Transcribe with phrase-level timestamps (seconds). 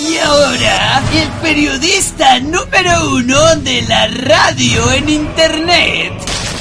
[0.00, 6.12] Y ahora, el periodista número uno de la radio en internet.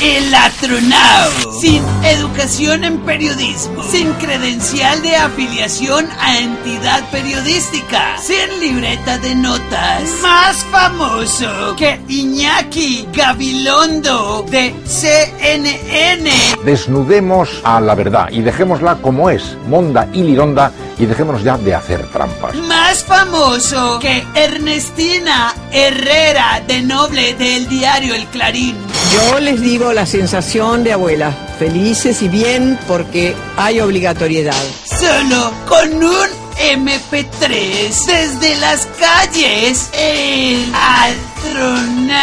[0.00, 1.52] El Atronao.
[1.60, 3.82] Sin educación en periodismo.
[3.84, 8.18] Sin credencial de afiliación a entidad periodística.
[8.18, 10.02] Sin libreta de notas.
[10.22, 16.30] Más famoso que Iñaki Gabilondo de CNN.
[16.64, 21.74] Desnudemos a la verdad y dejémosla como es, monda y lironda, y dejémonos ya de
[21.74, 22.54] hacer trampas.
[22.54, 28.76] Más famoso que Ernestina Herrera de Noble del diario El Clarín.
[29.12, 34.62] Yo les digo la sensación de abuela, felices y bien porque hay obligatoriedad.
[34.84, 39.90] Solo con un MP3 desde las calles.
[39.92, 42.14] El Atronao.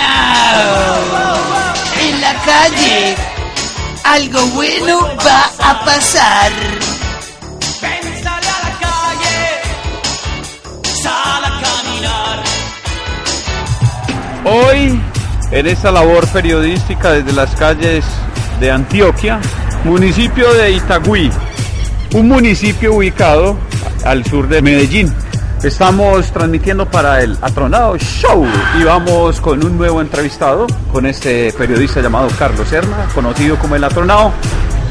[2.00, 3.16] En la calle.
[4.04, 6.52] Algo bueno va a pasar.
[14.44, 15.00] Hoy,
[15.52, 18.04] en esta labor periodística desde las calles
[18.60, 19.40] de Antioquia,
[19.84, 21.30] municipio de Itagüí,
[22.16, 23.56] un municipio ubicado
[24.04, 25.14] al sur de Medellín.
[25.62, 28.48] Estamos transmitiendo para el Atronado Show
[28.80, 33.84] y vamos con un nuevo entrevistado, con este periodista llamado Carlos Serna, conocido como el
[33.84, 34.32] Atronado.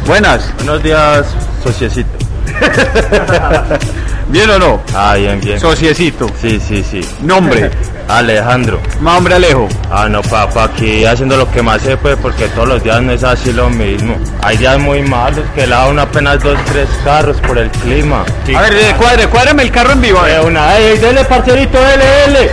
[0.06, 0.54] Buenas.
[0.58, 1.26] Buenos días,
[1.64, 2.10] sociecito.
[4.28, 4.80] ¿Bien o no?
[4.94, 5.58] Ah, bien, bien.
[5.58, 6.28] Sociecito.
[6.40, 7.00] Sí, sí, sí.
[7.22, 7.68] Nombre.
[8.18, 8.80] Alejandro.
[9.00, 9.68] Nombre Alejo.
[9.90, 13.12] Ah, no, papá, aquí haciendo lo que más se puede porque todos los días no
[13.12, 14.16] es así lo mismo.
[14.42, 18.24] Hay días muy malos que lavan apenas dos, tres carros por el clima.
[18.56, 20.18] A ver, eh, cuadre, cuádreme el carro en vivo.
[20.26, 22.50] Eh, una, ey, dele, parcerito, dele, dele.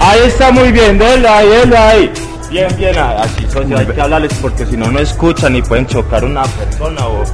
[0.00, 2.12] Ahí está muy bien, dele ahí, dele ahí.
[2.52, 6.22] Bien, bien, así socio, hay que hablarles porque si no, no escuchan y pueden chocar
[6.22, 7.24] una persona o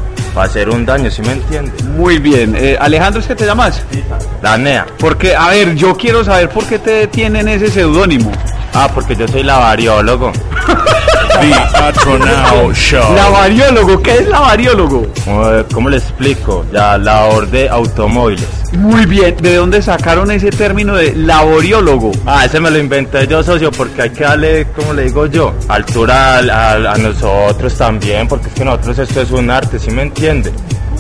[0.40, 1.82] hacer un daño, ¿sí me entiendes?
[1.86, 2.54] Muy bien.
[2.56, 3.82] Eh, Alejandro, ¿es que te llamas?
[4.42, 4.86] La NEA.
[4.96, 8.30] Porque, a ver, yo quiero saber por qué te tienen ese seudónimo.
[8.72, 9.42] Ah, porque yo soy
[11.42, 12.72] lavariólogo.
[12.74, 13.14] Show.
[13.14, 15.06] Lavariólogo, ¿qué es lavariólogo?
[15.72, 16.64] ¿Cómo le explico?
[16.72, 18.46] Ya, labor de automóviles.
[18.72, 22.12] Muy bien, ¿de dónde sacaron ese término de laboriólogo?
[22.26, 25.54] Ah, ese me lo inventé yo, socio, porque hay que darle, como le digo yo,
[25.68, 29.90] altura al- al- a, nosotros también, porque es que nosotros esto es un arte, ¿sí
[29.90, 30.52] me entiende?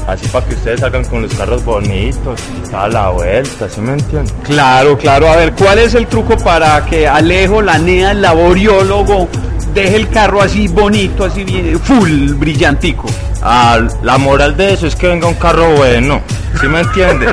[0.06, 3.92] Así para que ustedes salgan con los carros bonitos y toda la vuelta, ¿sí me
[3.92, 4.32] entiende?
[4.44, 5.28] Claro, claro.
[5.30, 9.28] A ver, ¿cuál es el truco para que Alejo, la NEA, el laboriólogo,
[9.74, 13.06] deje el carro así bonito, así bien, full, brillantico?
[13.42, 16.20] Ah, la moral de eso es que venga un carro bueno,
[16.60, 17.26] ¿sí me entiende?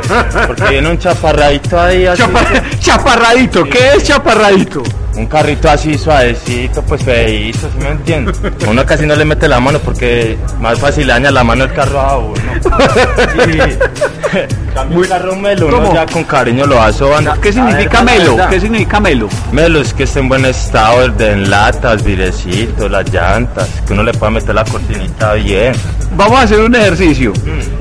[0.47, 2.21] Porque viene un chaparradito ahí así.
[2.21, 4.83] Chapa- chaparradito, ¿qué es chaparradito?
[5.15, 8.33] Un carrito así suavecito, pues feíto, ¿sí me entiende?
[8.67, 11.73] Uno casi no le mete la mano porque más fácil le daña la mano el
[11.73, 12.35] carro a uno.
[13.45, 13.59] Sí.
[14.75, 17.25] Cambio un carro melo, ya con cariño lo asoban.
[17.41, 18.37] ¿Qué significa A ver, melo?
[18.49, 19.29] ¿Qué significa melo?
[19.53, 24.03] Melo es que esté en buen estado, de en latas, virecitos, las llantas, que uno
[24.03, 25.73] le pueda meter la cortinita bien.
[26.17, 27.31] Vamos a hacer un ejercicio.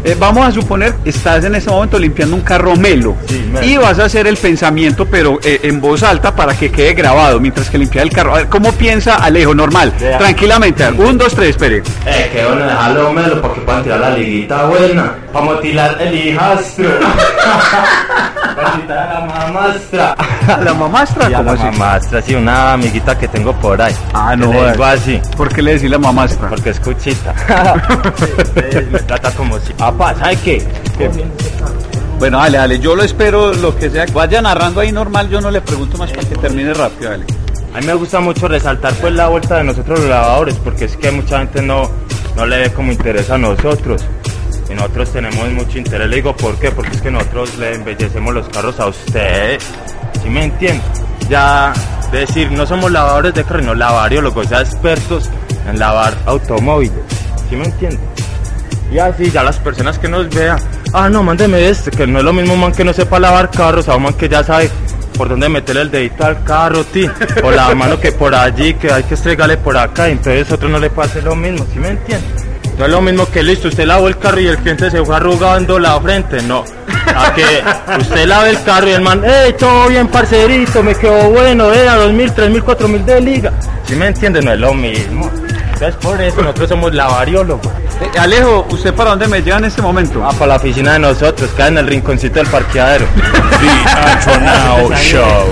[0.05, 3.17] Eh, vamos a suponer estás en este momento limpiando un carro melo.
[3.27, 3.45] Sí.
[3.63, 7.41] Y vas a hacer el pensamiento, pero eh, en voz alta para que quede grabado
[7.41, 8.35] mientras que limpia el carro.
[8.35, 9.53] A ver, ¿cómo piensa Alejo?
[9.53, 9.93] Normal.
[10.19, 10.85] Tranquilamente.
[10.85, 11.83] A Un, dos, tres, espere.
[12.07, 15.15] Eh, que bueno dejarlo melo porque puedan tirar la liguita buena.
[15.33, 16.84] Para motilar el hijastro.
[18.55, 20.17] A la mamastra.
[20.63, 21.31] ¿La mamastra?
[21.31, 21.79] Y a ¿Cómo la así?
[21.79, 23.95] mamastra, sí, una amiguita que tengo por ahí.
[24.13, 26.49] Ah, no, le digo así, ¿Por qué le decís la mamastra?
[26.49, 27.35] porque es cuchita.
[28.91, 29.73] Me trata como si.
[29.73, 30.63] Papá, ¿sabe qué?
[32.19, 32.79] Bueno, dale, dale.
[32.79, 34.07] Yo lo espero, lo que sea.
[34.13, 35.29] Vaya narrando ahí normal.
[35.29, 37.25] Yo no le pregunto más para que termine rápido, dale.
[37.75, 40.97] A mí me gusta mucho resaltar pues la vuelta de nosotros los lavadores, porque es
[40.97, 41.91] que mucha gente no,
[42.37, 44.05] no le ve como interés a nosotros.
[44.71, 46.09] Y nosotros tenemos mucho interés.
[46.09, 46.71] Le digo, ¿por qué?
[46.71, 49.59] Porque es que nosotros le embellecemos los carros a usted.
[50.23, 50.83] ¿Sí me entiende?
[51.29, 51.73] Ya
[52.11, 55.29] decir, no somos lavadores de carro, no lavariólogos, ya expertos
[55.69, 56.99] en lavar automóviles.
[57.49, 57.99] ¿Sí me entiende?
[58.93, 60.59] Y así ya las personas que nos vean,
[60.93, 63.89] ah no, mándeme este, que no es lo mismo man que no sepa lavar carros,
[63.89, 64.71] a un man que ya sabe
[65.17, 67.09] por dónde meterle el dedito al carro, ti,
[67.43, 70.69] o la mano que por allí, que hay que estregarle por acá, y entonces otro
[70.69, 72.27] no le puede hacer lo mismo, ¿sí me entiende?
[72.79, 75.15] No es lo mismo que listo, usted lavó el carro y el cliente se fue
[75.17, 76.65] arrugando la frente, no.
[77.15, 77.45] A que
[78.01, 80.83] usted lave el carro y el man, ¡Ey, todo bien, parcerito!
[80.83, 83.53] Me quedó bueno, eh, a 2000, 3000, 4000 de liga.
[83.87, 84.43] ¿Sí me entiende?
[84.43, 85.31] No es lo mismo.
[85.75, 87.71] Entonces por eso nosotros somos lavariólogos.
[88.01, 90.23] Eh, Alejo, ¿usted para dónde me lleva en este momento?
[90.25, 93.07] Ah, para la oficina de nosotros, queda en el rinconcito del parqueadero.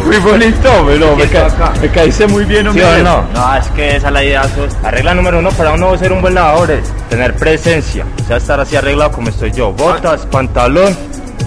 [0.04, 2.84] Muy bonito, pero me, ca- me caíste muy bien, ¿Sí hombre.
[3.00, 3.24] o no?
[3.32, 4.42] No, es que esa es la idea.
[4.42, 8.04] eso es- La regla número uno para uno ser un buen lavador es tener presencia.
[8.22, 9.72] O sea, estar así arreglado como estoy yo.
[9.72, 10.96] Botas, pantalón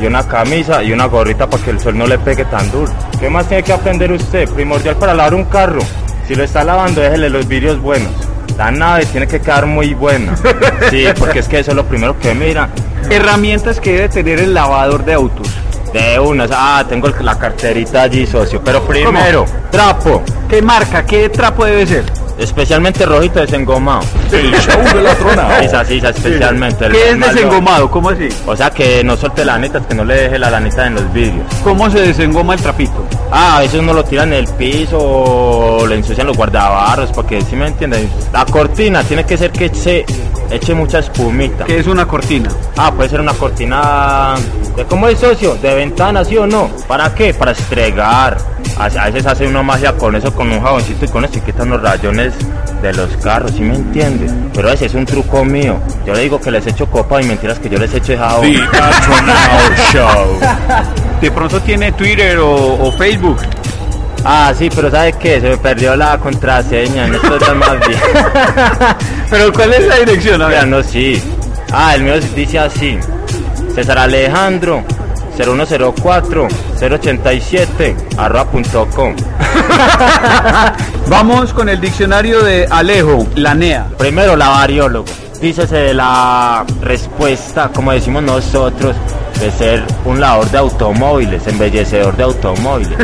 [0.02, 2.92] y una camisa y una gorrita para que el sol no le pegue tan duro.
[3.20, 4.48] ¿Qué más tiene que aprender usted?
[4.50, 5.82] Primordial para lavar un carro.
[6.28, 8.12] Si lo está lavando, déjele los vidrios buenos.
[8.58, 10.36] La nave tiene que quedar muy buena.
[10.90, 12.70] Sí, porque es que eso es lo primero que mira.
[13.10, 15.48] Herramientas que debe tener el lavador de autos.
[15.94, 18.62] De una, ah, tengo la carterita allí, socio.
[18.64, 20.24] Pero primero, trapo.
[20.48, 21.06] ¿Qué marca?
[21.06, 22.25] ¿Qué trapo debe ser?
[22.38, 24.02] Especialmente rojito desengomado.
[24.32, 25.60] El show de la trona.
[25.62, 26.86] Sisa, sisa, especialmente.
[26.86, 27.90] el ¿Qué es desengomado?
[27.90, 28.28] ¿Cómo así?
[28.46, 31.46] O sea, que no suelte lanitas, que no le deje la lanita en los vidrios.
[31.64, 33.06] ¿Cómo se desengoma el trapito?
[33.32, 37.42] Ah, a veces uno lo tira en el piso o le ensucian los guardabarros, porque
[37.42, 38.10] si me entienden.
[38.34, 40.06] La cortina tiene que ser que se
[40.52, 41.66] eche mucha espumita.
[41.66, 42.50] ¿Qué es una cortina?
[42.78, 44.36] Ah, puede ser una cortina
[44.76, 46.70] de cómo es socio, de ventana, sí o no.
[46.88, 47.34] ¿Para qué?
[47.34, 48.38] Para estregar.
[48.78, 51.42] A a veces hace una magia con eso, con un jaboncito y con eso y
[51.42, 52.34] quitan los rayones
[52.82, 54.28] de los carros, ¿sí me entiende?
[54.54, 55.78] Pero ese es un truco mío.
[56.06, 58.46] Yo le digo que les echo copa y mentiras que yo les echo jabón.
[61.22, 63.38] De pronto tiene Twitter o, o Facebook.
[64.28, 65.40] Ah, sí, pero ¿sabe qué?
[65.40, 68.00] Se me perdió la contraseña, en esto es más bien.
[69.30, 70.42] Pero ¿cuál es la dirección?
[70.42, 70.68] A Mira, ver.
[70.68, 71.22] no, sí.
[71.72, 72.98] Ah, el mío dice así.
[73.76, 74.84] César Alejandro
[75.36, 76.48] 0104
[76.80, 79.16] 087 arroba punto com.
[81.08, 83.88] Vamos con el diccionario de Alejo, la NEA.
[83.98, 85.06] Primero, lavariólogo.
[85.42, 88.96] Dícese la respuesta, como decimos nosotros,
[89.40, 92.98] de ser un lavador de automóviles, embellecedor de automóviles.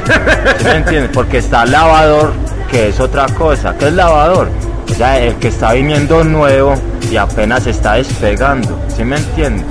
[0.58, 1.12] ¿Sí me entiendes?
[1.14, 2.34] Porque está lavador,
[2.70, 3.76] que es otra cosa.
[3.78, 4.50] ¿Qué es lavador?
[4.90, 6.74] O sea, el que está viniendo nuevo
[7.12, 8.80] y apenas está despegando.
[8.96, 9.66] ¿Sí me entiendes?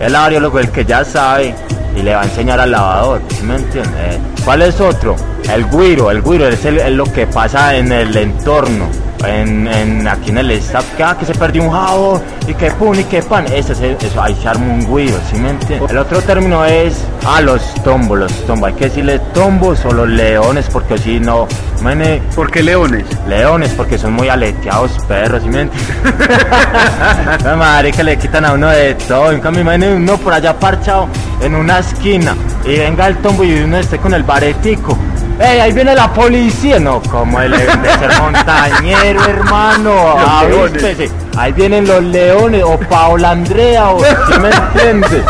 [0.00, 1.54] El lavariólogo, el que ya sabe
[1.96, 3.20] y le va a enseñar al lavador.
[3.28, 3.92] ¿Sí me entiendes?
[3.98, 5.16] Eh, ¿Cuál es otro?
[5.52, 6.10] El guiro.
[6.10, 8.86] El guiro es, el- es lo que pasa en el entorno
[9.24, 12.70] en, en- aquí en el staff, que, ah, que se perdió un jabón y que
[12.72, 15.50] pum y que pan, ese es el- eso, ahí se arma un guido, ¿sí me
[15.50, 15.90] entiendes?
[15.90, 20.08] El otro término es, ah, los tombos, los tombos, hay que decirle tombos o los
[20.08, 21.46] leones, porque si no,
[21.82, 23.04] mene, ¿Por qué leones?
[23.28, 25.96] leones, porque son muy aleteados perros, ¿sí me entiendes?
[27.44, 30.58] no, madre, que le quitan a uno de todo, en cambio, imagínate uno por allá
[30.58, 31.08] parchado
[31.40, 32.34] en una esquina
[32.64, 34.96] y venga el tombo y uno esté con el baretico.
[35.38, 36.78] ¡Ey, ahí viene la policía!
[36.78, 39.92] No, como el de ser montañero, hermano.
[40.18, 41.10] Avíspese.
[41.36, 45.22] Ahí vienen los leones, o Paola Andrea, o ¿sí me entiende?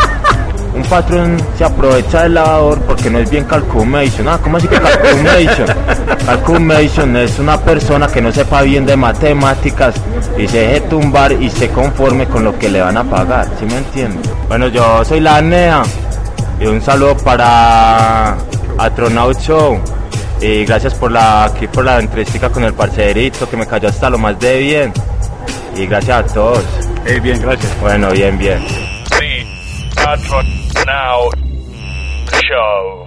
[0.73, 4.27] Un patrón se aprovecha del lavador porque no es bien calculation.
[4.29, 5.67] Ah, ¿cómo así que calculation?
[6.27, 9.95] Calculation es una persona que no sepa bien de matemáticas
[10.37, 13.47] y se deje tumbar y se conforme con lo que le van a pagar.
[13.59, 14.29] ¿Sí me entiende?
[14.47, 15.81] Bueno, yo soy la NEA
[16.59, 18.35] y un saludo para
[18.77, 19.79] Atronaut Show.
[20.41, 24.09] Y gracias por la, aquí por la entrevista con el parcerito que me cayó hasta
[24.09, 24.93] lo más de bien.
[25.75, 26.63] Y gracias a todos.
[27.05, 27.79] Eh, bien, gracias.
[27.81, 28.63] Bueno, bien, bien.
[29.09, 29.45] The
[29.95, 31.35] Astronaut
[32.47, 33.06] Show.